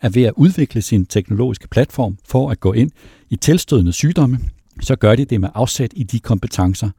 er 0.00 0.08
ved 0.08 0.22
at 0.22 0.32
udvikle 0.36 0.82
sin 0.82 1.06
teknologiske 1.06 1.68
platform 1.68 2.18
for 2.24 2.50
at 2.50 2.60
gå 2.60 2.72
ind 2.72 2.90
i 3.30 3.36
tilstødende 3.36 3.92
sygdomme, 3.92 4.38
så 4.80 4.96
gør 4.96 5.16
de 5.16 5.24
det 5.24 5.40
med 5.40 5.48
afsæt 5.54 5.92
i 5.96 6.02
de 6.02 6.20
kompetencer, 6.20 6.90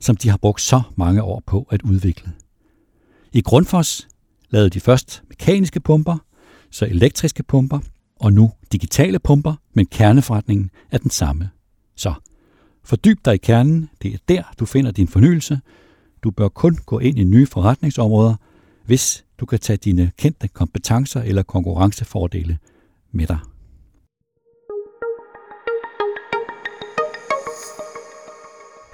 som 0.00 0.16
de 0.16 0.28
har 0.28 0.36
brugt 0.36 0.60
så 0.60 0.82
mange 0.96 1.22
år 1.22 1.42
på 1.46 1.66
at 1.70 1.82
udvikle. 1.82 2.32
I 3.32 3.40
Grundfos 3.40 4.08
lavede 4.50 4.70
de 4.70 4.80
først 4.80 5.22
mekaniske 5.28 5.80
pumper, 5.80 6.18
så 6.70 6.86
elektriske 6.86 7.42
pumper, 7.42 7.78
og 8.20 8.32
nu 8.32 8.52
digitale 8.72 9.18
pumper, 9.18 9.54
men 9.74 9.86
kerneforretningen 9.86 10.70
er 10.90 10.98
den 10.98 11.10
samme. 11.10 11.50
Så 11.96 12.14
fordyb 12.84 13.18
dig 13.24 13.34
i 13.34 13.38
kernen, 13.38 13.90
det 14.02 14.14
er 14.14 14.18
der, 14.28 14.42
du 14.58 14.66
finder 14.66 14.90
din 14.90 15.08
fornyelse. 15.08 15.60
Du 16.24 16.30
bør 16.30 16.48
kun 16.48 16.78
gå 16.86 16.98
ind 16.98 17.18
i 17.18 17.24
nye 17.24 17.46
forretningsområder, 17.46 18.34
hvis 18.86 19.24
du 19.40 19.46
kan 19.46 19.58
tage 19.58 19.76
dine 19.76 20.10
kendte 20.18 20.48
kompetencer 20.48 21.22
eller 21.22 21.42
konkurrencefordele 21.42 22.58
med 23.12 23.26
dig. 23.26 23.38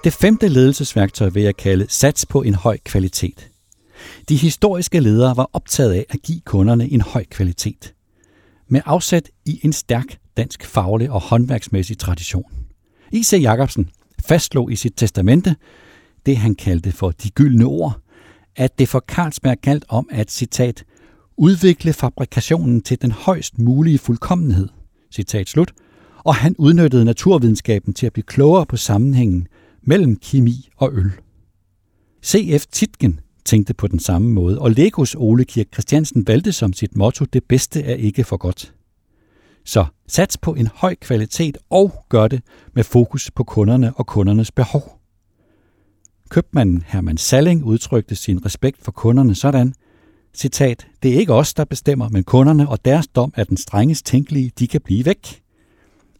Det 0.05 0.13
femte 0.13 0.49
ledelsesværktøj 0.49 1.29
vil 1.29 1.43
jeg 1.43 1.57
kalde 1.57 1.87
sats 1.89 2.27
på 2.27 2.43
en 2.43 2.55
høj 2.55 2.79
kvalitet. 2.85 3.51
De 4.29 4.37
historiske 4.37 5.01
ledere 5.01 5.37
var 5.37 5.51
optaget 5.53 5.93
af 5.93 6.07
at 6.09 6.23
give 6.23 6.41
kunderne 6.41 6.89
en 6.89 7.01
høj 7.01 7.25
kvalitet. 7.31 7.95
Med 8.69 8.81
afsæt 8.85 9.31
i 9.45 9.61
en 9.63 9.73
stærk 9.73 10.19
dansk 10.37 10.67
faglig 10.67 11.11
og 11.11 11.21
håndværksmæssig 11.21 11.99
tradition. 11.99 12.53
I.C. 13.13 13.39
Jacobsen 13.43 13.91
fastslog 14.29 14.73
i 14.73 14.77
sit 14.77 14.93
testamente 14.97 15.57
det, 16.27 16.37
han 16.37 16.55
kaldte 16.55 16.93
for 16.93 17.11
de 17.11 17.31
gyldne 17.31 17.65
ord, 17.65 18.01
at 18.57 18.79
det 18.79 18.89
for 18.89 19.05
Carlsberg 19.09 19.61
galt 19.61 19.85
om 19.89 20.09
at, 20.13 20.31
citat, 20.31 20.85
udvikle 21.37 21.93
fabrikationen 21.93 22.81
til 22.81 23.03
den 23.03 23.13
højst 23.13 23.59
mulige 23.59 23.99
fuldkommenhed, 23.99 24.69
citat 25.13 25.49
slut, 25.49 25.73
og 26.25 26.35
han 26.35 26.55
udnyttede 26.59 27.05
naturvidenskaben 27.05 27.95
til 27.95 28.07
at 28.07 28.13
blive 28.13 28.25
klogere 28.25 28.67
på 28.67 28.77
sammenhængen 28.77 29.47
mellem 29.83 30.17
kemi 30.17 30.69
og 30.77 30.91
øl. 30.93 31.13
C.F. 32.25 32.67
Titgen 32.67 33.21
tænkte 33.45 33.75
på 33.75 33.87
den 33.87 33.99
samme 33.99 34.31
måde, 34.31 34.59
og 34.59 34.71
Legos 34.71 35.15
Ole 35.19 35.45
Kirk 35.45 35.67
Christiansen 35.73 36.27
valgte 36.27 36.53
som 36.53 36.73
sit 36.73 36.97
motto, 36.97 37.25
det 37.25 37.45
bedste 37.45 37.83
er 37.83 37.95
ikke 37.95 38.25
for 38.25 38.37
godt. 38.37 38.75
Så 39.65 39.87
sats 40.09 40.39
på 40.39 40.55
en 40.55 40.69
høj 40.75 40.95
kvalitet 40.95 41.59
og 41.71 42.05
gør 42.09 42.29
det 42.29 42.43
med 42.75 42.85
fokus 42.85 43.31
på 43.31 43.45
kunderne 43.45 43.95
og 43.95 44.07
kundernes 44.07 44.53
behov. 44.53 44.96
Købmanden 46.29 46.85
Hermann 46.87 47.19
Salling 47.19 47.65
udtrykte 47.65 48.15
sin 48.15 48.45
respekt 48.45 48.83
for 48.83 48.93
kunderne 48.93 49.35
sådan, 49.35 49.75
citat, 50.35 50.87
det 51.03 51.15
er 51.15 51.19
ikke 51.19 51.35
os, 51.35 51.55
der 51.55 51.65
bestemmer, 51.65 52.09
men 52.09 52.25
kunderne, 52.25 52.69
og 52.69 52.85
deres 52.85 53.07
dom 53.07 53.33
er 53.37 53.45
den 53.45 53.57
strengest 53.57 54.07
tænkelige, 54.07 54.53
de 54.59 54.69
kan 54.69 54.81
blive 54.81 55.05
væk. 55.05 55.43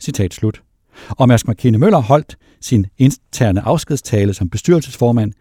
Citat 0.01 0.35
slut. 0.35 0.63
Og 1.09 1.29
Mærsk 1.29 1.49
McKinney 1.49 1.79
Møller 1.79 1.99
holdt 1.99 2.37
sin 2.61 2.87
interne 2.99 3.61
afskedstale 3.61 4.35
som 4.35 4.49
bestyrelsesformand 4.49 5.33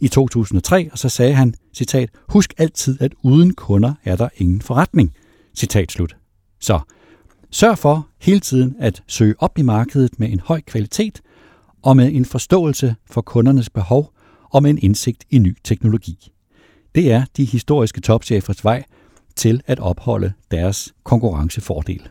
i 0.00 0.08
2003, 0.08 0.88
og 0.92 0.98
så 0.98 1.08
sagde 1.08 1.34
han, 1.34 1.54
citat, 1.74 2.10
husk 2.28 2.54
altid, 2.58 2.98
at 3.00 3.12
uden 3.22 3.54
kunder 3.54 3.94
er 4.04 4.16
der 4.16 4.28
ingen 4.36 4.60
forretning. 4.60 5.12
Citat 5.56 5.92
slut. 5.92 6.16
Så 6.60 6.80
sørg 7.50 7.78
for 7.78 8.08
hele 8.20 8.40
tiden 8.40 8.76
at 8.78 9.02
søge 9.06 9.34
op 9.38 9.58
i 9.58 9.62
markedet 9.62 10.20
med 10.20 10.32
en 10.32 10.40
høj 10.40 10.60
kvalitet 10.60 11.20
og 11.82 11.96
med 11.96 12.12
en 12.12 12.24
forståelse 12.24 12.94
for 13.10 13.20
kundernes 13.20 13.70
behov 13.70 14.12
og 14.50 14.62
med 14.62 14.70
en 14.70 14.78
indsigt 14.82 15.24
i 15.30 15.38
ny 15.38 15.56
teknologi. 15.64 16.32
Det 16.94 17.12
er 17.12 17.24
de 17.36 17.44
historiske 17.44 18.00
topchefers 18.00 18.64
vej 18.64 18.84
til 19.36 19.62
at 19.66 19.80
opholde 19.80 20.32
deres 20.50 20.94
konkurrencefordel. 21.04 22.08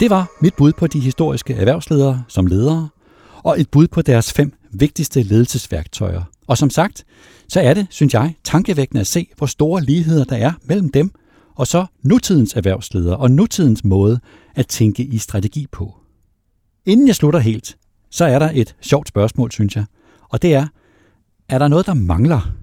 Det 0.00 0.10
var 0.10 0.30
mit 0.40 0.54
bud 0.54 0.72
på 0.72 0.86
de 0.86 1.00
historiske 1.00 1.54
erhvervsledere 1.54 2.24
som 2.28 2.46
ledere, 2.46 2.88
og 3.42 3.60
et 3.60 3.70
bud 3.70 3.88
på 3.88 4.02
deres 4.02 4.32
fem 4.32 4.52
vigtigste 4.70 5.22
ledelsesværktøjer. 5.22 6.22
Og 6.46 6.58
som 6.58 6.70
sagt, 6.70 7.04
så 7.48 7.60
er 7.60 7.74
det, 7.74 7.86
synes 7.90 8.14
jeg, 8.14 8.34
tankevækkende 8.44 9.00
at 9.00 9.06
se, 9.06 9.26
hvor 9.36 9.46
store 9.46 9.82
ligheder 9.82 10.24
der 10.24 10.36
er 10.36 10.52
mellem 10.64 10.90
dem 10.90 11.10
og 11.62 11.66
så 11.66 11.86
nutidens 12.02 12.54
erhvervsledere 12.54 13.16
og 13.16 13.30
nutidens 13.30 13.84
måde 13.84 14.20
at 14.54 14.66
tænke 14.66 15.02
i 15.02 15.18
strategi 15.18 15.66
på. 15.72 15.94
Inden 16.86 17.06
jeg 17.06 17.14
slutter 17.14 17.40
helt, 17.40 17.76
så 18.10 18.24
er 18.24 18.38
der 18.38 18.50
et 18.54 18.76
sjovt 18.80 19.08
spørgsmål, 19.08 19.52
synes 19.52 19.76
jeg. 19.76 19.84
Og 20.28 20.42
det 20.42 20.54
er, 20.54 20.66
er 21.48 21.58
der 21.58 21.68
noget, 21.68 21.86
der 21.86 21.94
mangler? 21.94 22.54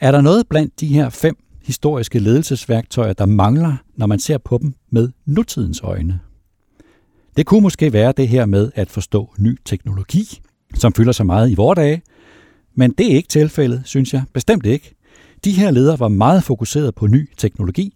Er 0.00 0.10
der 0.12 0.20
noget 0.20 0.48
blandt 0.48 0.80
de 0.80 0.86
her 0.86 1.10
fem 1.10 1.36
historiske 1.62 2.18
ledelsesværktøjer, 2.18 3.12
der 3.12 3.26
mangler, 3.26 3.76
når 3.96 4.06
man 4.06 4.18
ser 4.18 4.38
på 4.38 4.58
dem 4.58 4.74
med 4.90 5.08
nutidens 5.26 5.80
øjne? 5.80 6.20
Det 7.36 7.46
kunne 7.46 7.60
måske 7.60 7.92
være 7.92 8.12
det 8.16 8.28
her 8.28 8.46
med 8.46 8.70
at 8.74 8.90
forstå 8.90 9.34
ny 9.38 9.58
teknologi, 9.64 10.40
som 10.74 10.92
fylder 10.94 11.12
så 11.12 11.24
meget 11.24 11.50
i 11.50 11.54
vore 11.54 11.74
dage, 11.74 12.02
men 12.74 12.92
det 12.98 13.12
er 13.12 13.16
ikke 13.16 13.28
tilfældet, 13.28 13.82
synes 13.84 14.14
jeg. 14.14 14.22
Bestemt 14.32 14.66
ikke. 14.66 14.94
De 15.44 15.52
her 15.52 15.70
ledere 15.70 15.98
var 16.00 16.08
meget 16.08 16.44
fokuseret 16.44 16.94
på 16.94 17.06
ny 17.06 17.30
teknologi. 17.36 17.94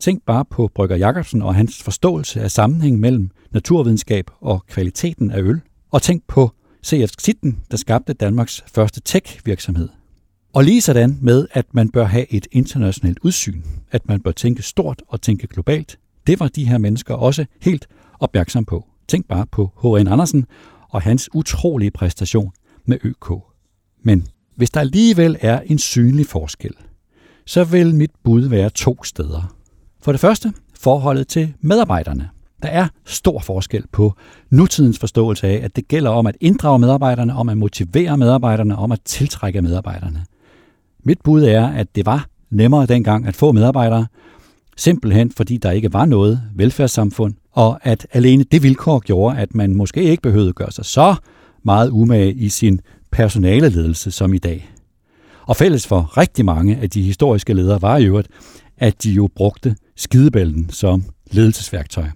Tænk 0.00 0.22
bare 0.26 0.44
på 0.44 0.70
Brygger 0.74 0.96
Jacobsen 0.96 1.42
og 1.42 1.54
hans 1.54 1.82
forståelse 1.82 2.40
af 2.40 2.50
sammenhængen 2.50 3.00
mellem 3.00 3.30
naturvidenskab 3.50 4.30
og 4.40 4.64
kvaliteten 4.66 5.30
af 5.30 5.40
øl. 5.40 5.60
Og 5.90 6.02
tænk 6.02 6.22
på 6.28 6.50
C.F. 6.86 7.10
Sitten, 7.18 7.60
der 7.70 7.76
skabte 7.76 8.12
Danmarks 8.12 8.64
første 8.74 9.00
tech-virksomhed. 9.00 9.88
Og 10.52 10.64
lige 10.64 10.80
sådan 10.80 11.18
med, 11.20 11.46
at 11.52 11.66
man 11.72 11.90
bør 11.90 12.04
have 12.04 12.32
et 12.32 12.46
internationalt 12.52 13.18
udsyn, 13.22 13.62
at 13.90 14.08
man 14.08 14.20
bør 14.20 14.30
tænke 14.30 14.62
stort 14.62 15.02
og 15.08 15.22
tænke 15.22 15.46
globalt, 15.46 15.98
det 16.26 16.40
var 16.40 16.48
de 16.48 16.64
her 16.64 16.78
mennesker 16.78 17.14
også 17.14 17.44
helt 17.60 17.88
opmærksom 18.20 18.64
på. 18.64 18.86
Tænk 19.08 19.28
bare 19.28 19.46
på 19.46 19.70
H.N. 19.82 20.08
Andersen 20.08 20.46
og 20.88 21.02
hans 21.02 21.28
utrolige 21.34 21.90
præstation 21.90 22.52
med 22.84 22.98
ØK. 23.04 23.32
Men 24.02 24.26
hvis 24.56 24.70
der 24.70 24.80
alligevel 24.80 25.36
er 25.40 25.60
en 25.60 25.78
synlig 25.78 26.26
forskel, 26.26 26.74
så 27.46 27.64
vil 27.64 27.94
mit 27.94 28.12
bud 28.24 28.40
være 28.40 28.70
to 28.70 29.04
steder. 29.04 29.59
For 30.02 30.12
det 30.12 30.20
første, 30.20 30.52
forholdet 30.80 31.28
til 31.28 31.54
medarbejderne. 31.60 32.28
Der 32.62 32.68
er 32.68 32.88
stor 33.04 33.40
forskel 33.40 33.84
på 33.92 34.14
nutidens 34.50 34.98
forståelse 34.98 35.46
af, 35.46 35.60
at 35.64 35.76
det 35.76 35.88
gælder 35.88 36.10
om 36.10 36.26
at 36.26 36.36
inddrage 36.40 36.78
medarbejderne, 36.78 37.34
om 37.34 37.48
at 37.48 37.58
motivere 37.58 38.18
medarbejderne, 38.18 38.76
om 38.76 38.92
at 38.92 39.00
tiltrække 39.04 39.62
medarbejderne. 39.62 40.24
Mit 41.04 41.20
bud 41.24 41.42
er, 41.42 41.66
at 41.66 41.96
det 41.96 42.06
var 42.06 42.26
nemmere 42.50 42.86
dengang 42.86 43.26
at 43.26 43.36
få 43.36 43.52
medarbejdere, 43.52 44.06
simpelthen 44.76 45.32
fordi 45.32 45.56
der 45.56 45.70
ikke 45.70 45.92
var 45.92 46.04
noget 46.04 46.42
velfærdssamfund, 46.54 47.34
og 47.52 47.78
at 47.82 48.06
alene 48.12 48.44
det 48.44 48.62
vilkår 48.62 48.98
gjorde, 48.98 49.38
at 49.38 49.54
man 49.54 49.74
måske 49.74 50.02
ikke 50.02 50.22
behøvede 50.22 50.52
gøre 50.52 50.72
sig 50.72 50.84
så 50.84 51.14
meget 51.62 51.90
umage 51.90 52.32
i 52.32 52.48
sin 52.48 52.80
personaleledelse 53.10 54.10
som 54.10 54.34
i 54.34 54.38
dag. 54.38 54.70
Og 55.46 55.56
fælles 55.56 55.86
for 55.86 56.18
rigtig 56.18 56.44
mange 56.44 56.76
af 56.76 56.90
de 56.90 57.02
historiske 57.02 57.54
ledere 57.54 57.82
var 57.82 57.96
i 57.96 58.06
øvrigt, 58.06 58.28
at 58.78 59.04
de 59.04 59.10
jo 59.10 59.28
brugte 59.36 59.76
skidebælten 60.00 60.70
som 60.70 61.04
ledelsesværktøj. 61.30 62.06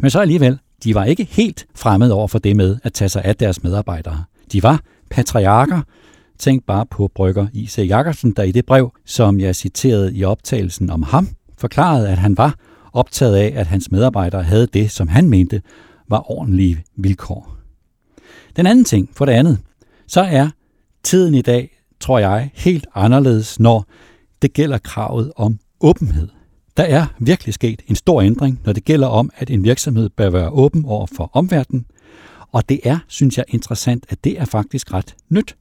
Men 0.00 0.10
så 0.10 0.20
alligevel, 0.20 0.58
de 0.84 0.94
var 0.94 1.04
ikke 1.04 1.24
helt 1.24 1.66
fremmede 1.74 2.12
over 2.12 2.28
for 2.28 2.38
det 2.38 2.56
med 2.56 2.78
at 2.82 2.92
tage 2.92 3.08
sig 3.08 3.24
af 3.24 3.36
deres 3.36 3.62
medarbejdere. 3.62 4.24
De 4.52 4.62
var 4.62 4.80
patriarker. 5.10 5.80
Tænk 6.38 6.64
bare 6.66 6.86
på 6.86 7.10
Brygger 7.14 7.46
I.C. 7.52 7.78
Jakobsen, 7.78 8.32
der 8.32 8.42
i 8.42 8.52
det 8.52 8.66
brev, 8.66 8.92
som 9.04 9.40
jeg 9.40 9.56
citerede 9.56 10.16
i 10.16 10.24
optagelsen 10.24 10.90
om 10.90 11.02
ham, 11.02 11.28
forklarede, 11.58 12.08
at 12.08 12.18
han 12.18 12.36
var 12.36 12.54
optaget 12.92 13.36
af, 13.36 13.52
at 13.56 13.66
hans 13.66 13.90
medarbejdere 13.90 14.42
havde 14.42 14.66
det, 14.66 14.90
som 14.90 15.08
han 15.08 15.28
mente 15.28 15.62
var 16.08 16.30
ordentlige 16.30 16.84
vilkår. 16.96 17.56
Den 18.56 18.66
anden 18.66 18.84
ting, 18.84 19.08
for 19.12 19.24
det 19.24 19.32
andet, 19.32 19.58
så 20.06 20.20
er 20.20 20.48
tiden 21.02 21.34
i 21.34 21.42
dag, 21.42 21.78
tror 22.00 22.18
jeg, 22.18 22.50
helt 22.54 22.86
anderledes, 22.94 23.60
når 23.60 23.84
det 24.42 24.52
gælder 24.52 24.78
kravet 24.78 25.32
om 25.36 25.58
åbenhed. 25.80 26.28
Der 26.76 26.84
er 26.84 27.06
virkelig 27.18 27.54
sket 27.54 27.82
en 27.86 27.96
stor 27.96 28.22
ændring, 28.22 28.60
når 28.64 28.72
det 28.72 28.84
gælder 28.84 29.06
om, 29.06 29.30
at 29.36 29.50
en 29.50 29.64
virksomhed 29.64 30.08
bør 30.08 30.30
være 30.30 30.50
åben 30.50 30.84
over 30.84 31.06
for 31.16 31.30
omverdenen, 31.32 31.86
og 32.52 32.68
det 32.68 32.80
er, 32.84 32.98
synes 33.08 33.38
jeg, 33.38 33.44
interessant, 33.48 34.06
at 34.08 34.24
det 34.24 34.40
er 34.40 34.44
faktisk 34.44 34.92
ret 34.92 35.14
nyt. 35.28 35.56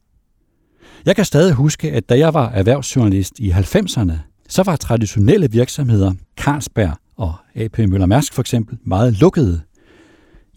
Jeg 1.05 1.15
kan 1.15 1.25
stadig 1.25 1.53
huske, 1.53 1.91
at 1.91 2.09
da 2.09 2.17
jeg 2.17 2.33
var 2.33 2.49
erhvervsjournalist 2.49 3.39
i 3.39 3.51
90'erne, 3.51 4.13
så 4.49 4.63
var 4.63 4.75
traditionelle 4.75 5.51
virksomheder, 5.51 6.13
Carlsberg 6.37 6.97
og 7.17 7.33
AP 7.55 7.77
Møller 7.77 8.05
Mærsk 8.05 8.33
for 8.33 8.41
eksempel, 8.41 8.77
meget 8.85 9.19
lukkede. 9.19 9.61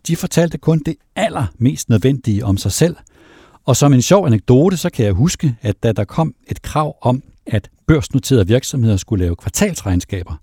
De 0.06 0.16
fortalte 0.16 0.58
kun 0.58 0.78
det 0.86 0.96
allermest 1.16 1.88
nødvendige 1.88 2.44
om 2.44 2.56
sig 2.56 2.72
selv, 2.72 2.96
og 3.64 3.76
som 3.76 3.92
en 3.92 4.02
sjov 4.02 4.26
anekdote, 4.26 4.76
så 4.76 4.90
kan 4.90 5.04
jeg 5.04 5.12
huske, 5.12 5.56
at 5.62 5.82
da 5.82 5.92
der 5.92 6.04
kom 6.04 6.34
et 6.50 6.62
krav 6.62 6.96
om, 7.02 7.22
at 7.46 7.70
børsnoterede 7.86 8.46
virksomheder 8.46 8.96
skulle 8.96 9.24
lave 9.24 9.36
kvartalsregnskaber, 9.36 10.40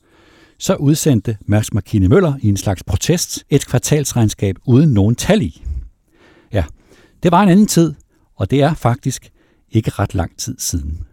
så 0.60 0.76
udsendte 0.76 1.38
Mærsk 1.46 1.74
Markine 1.74 2.08
Møller 2.08 2.34
i 2.42 2.50
en 2.50 2.58
slags 2.58 2.84
protest 2.84 3.44
et 3.50 3.68
kvartalsregnskab 3.68 4.56
uden 4.66 4.90
nogen 4.90 5.16
tal 5.16 5.42
i. 5.42 5.64
Ja, 6.54 6.64
det 7.24 7.32
var 7.32 7.44
en 7.44 7.50
anden 7.50 7.68
tid, 7.68 7.94
og 8.36 8.52
det 8.52 8.62
er 8.62 8.74
faktisk 8.74 9.30
ikke 9.72 9.92
ret 9.92 10.16
lang 10.16 10.38
tid 10.38 10.56
siden. 10.60 11.06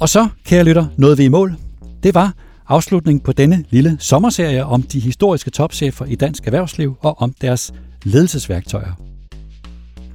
Og 0.00 0.08
så, 0.08 0.28
kære 0.44 0.64
lytter, 0.64 0.86
nåede 0.96 1.16
vi 1.16 1.24
i 1.24 1.28
mål. 1.28 1.54
Det 2.02 2.14
var 2.14 2.34
afslutningen 2.68 3.20
på 3.20 3.32
denne 3.32 3.64
lille 3.70 3.96
sommerserie 4.00 4.64
om 4.64 4.82
de 4.82 5.00
historiske 5.00 5.50
topchefer 5.50 6.04
i 6.04 6.14
dansk 6.14 6.46
erhvervsliv 6.46 6.96
og 7.00 7.20
om 7.20 7.34
deres 7.40 7.72
ledelsesværktøjer. 8.02 8.92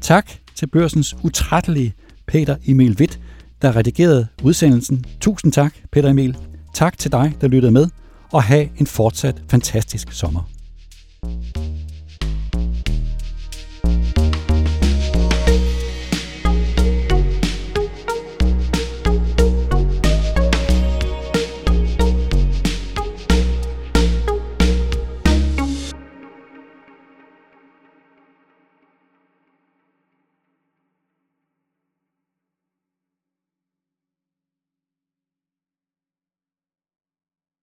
Tak 0.01 0.31
til 0.55 0.67
børsens 0.67 1.15
utrættelige 1.23 1.93
Peter 2.27 2.55
Emil 2.67 2.95
Witt, 2.99 3.19
der 3.61 3.75
redigerede 3.75 4.27
udsendelsen. 4.43 5.05
Tusind 5.21 5.51
tak, 5.51 5.73
Peter 5.91 6.09
Emil. 6.09 6.37
Tak 6.73 6.97
til 6.97 7.11
dig, 7.11 7.33
der 7.41 7.47
lyttede 7.47 7.71
med, 7.71 7.87
og 8.31 8.43
have 8.43 8.69
en 8.77 8.87
fortsat 8.87 9.41
fantastisk 9.49 10.11
sommer. 10.11 10.49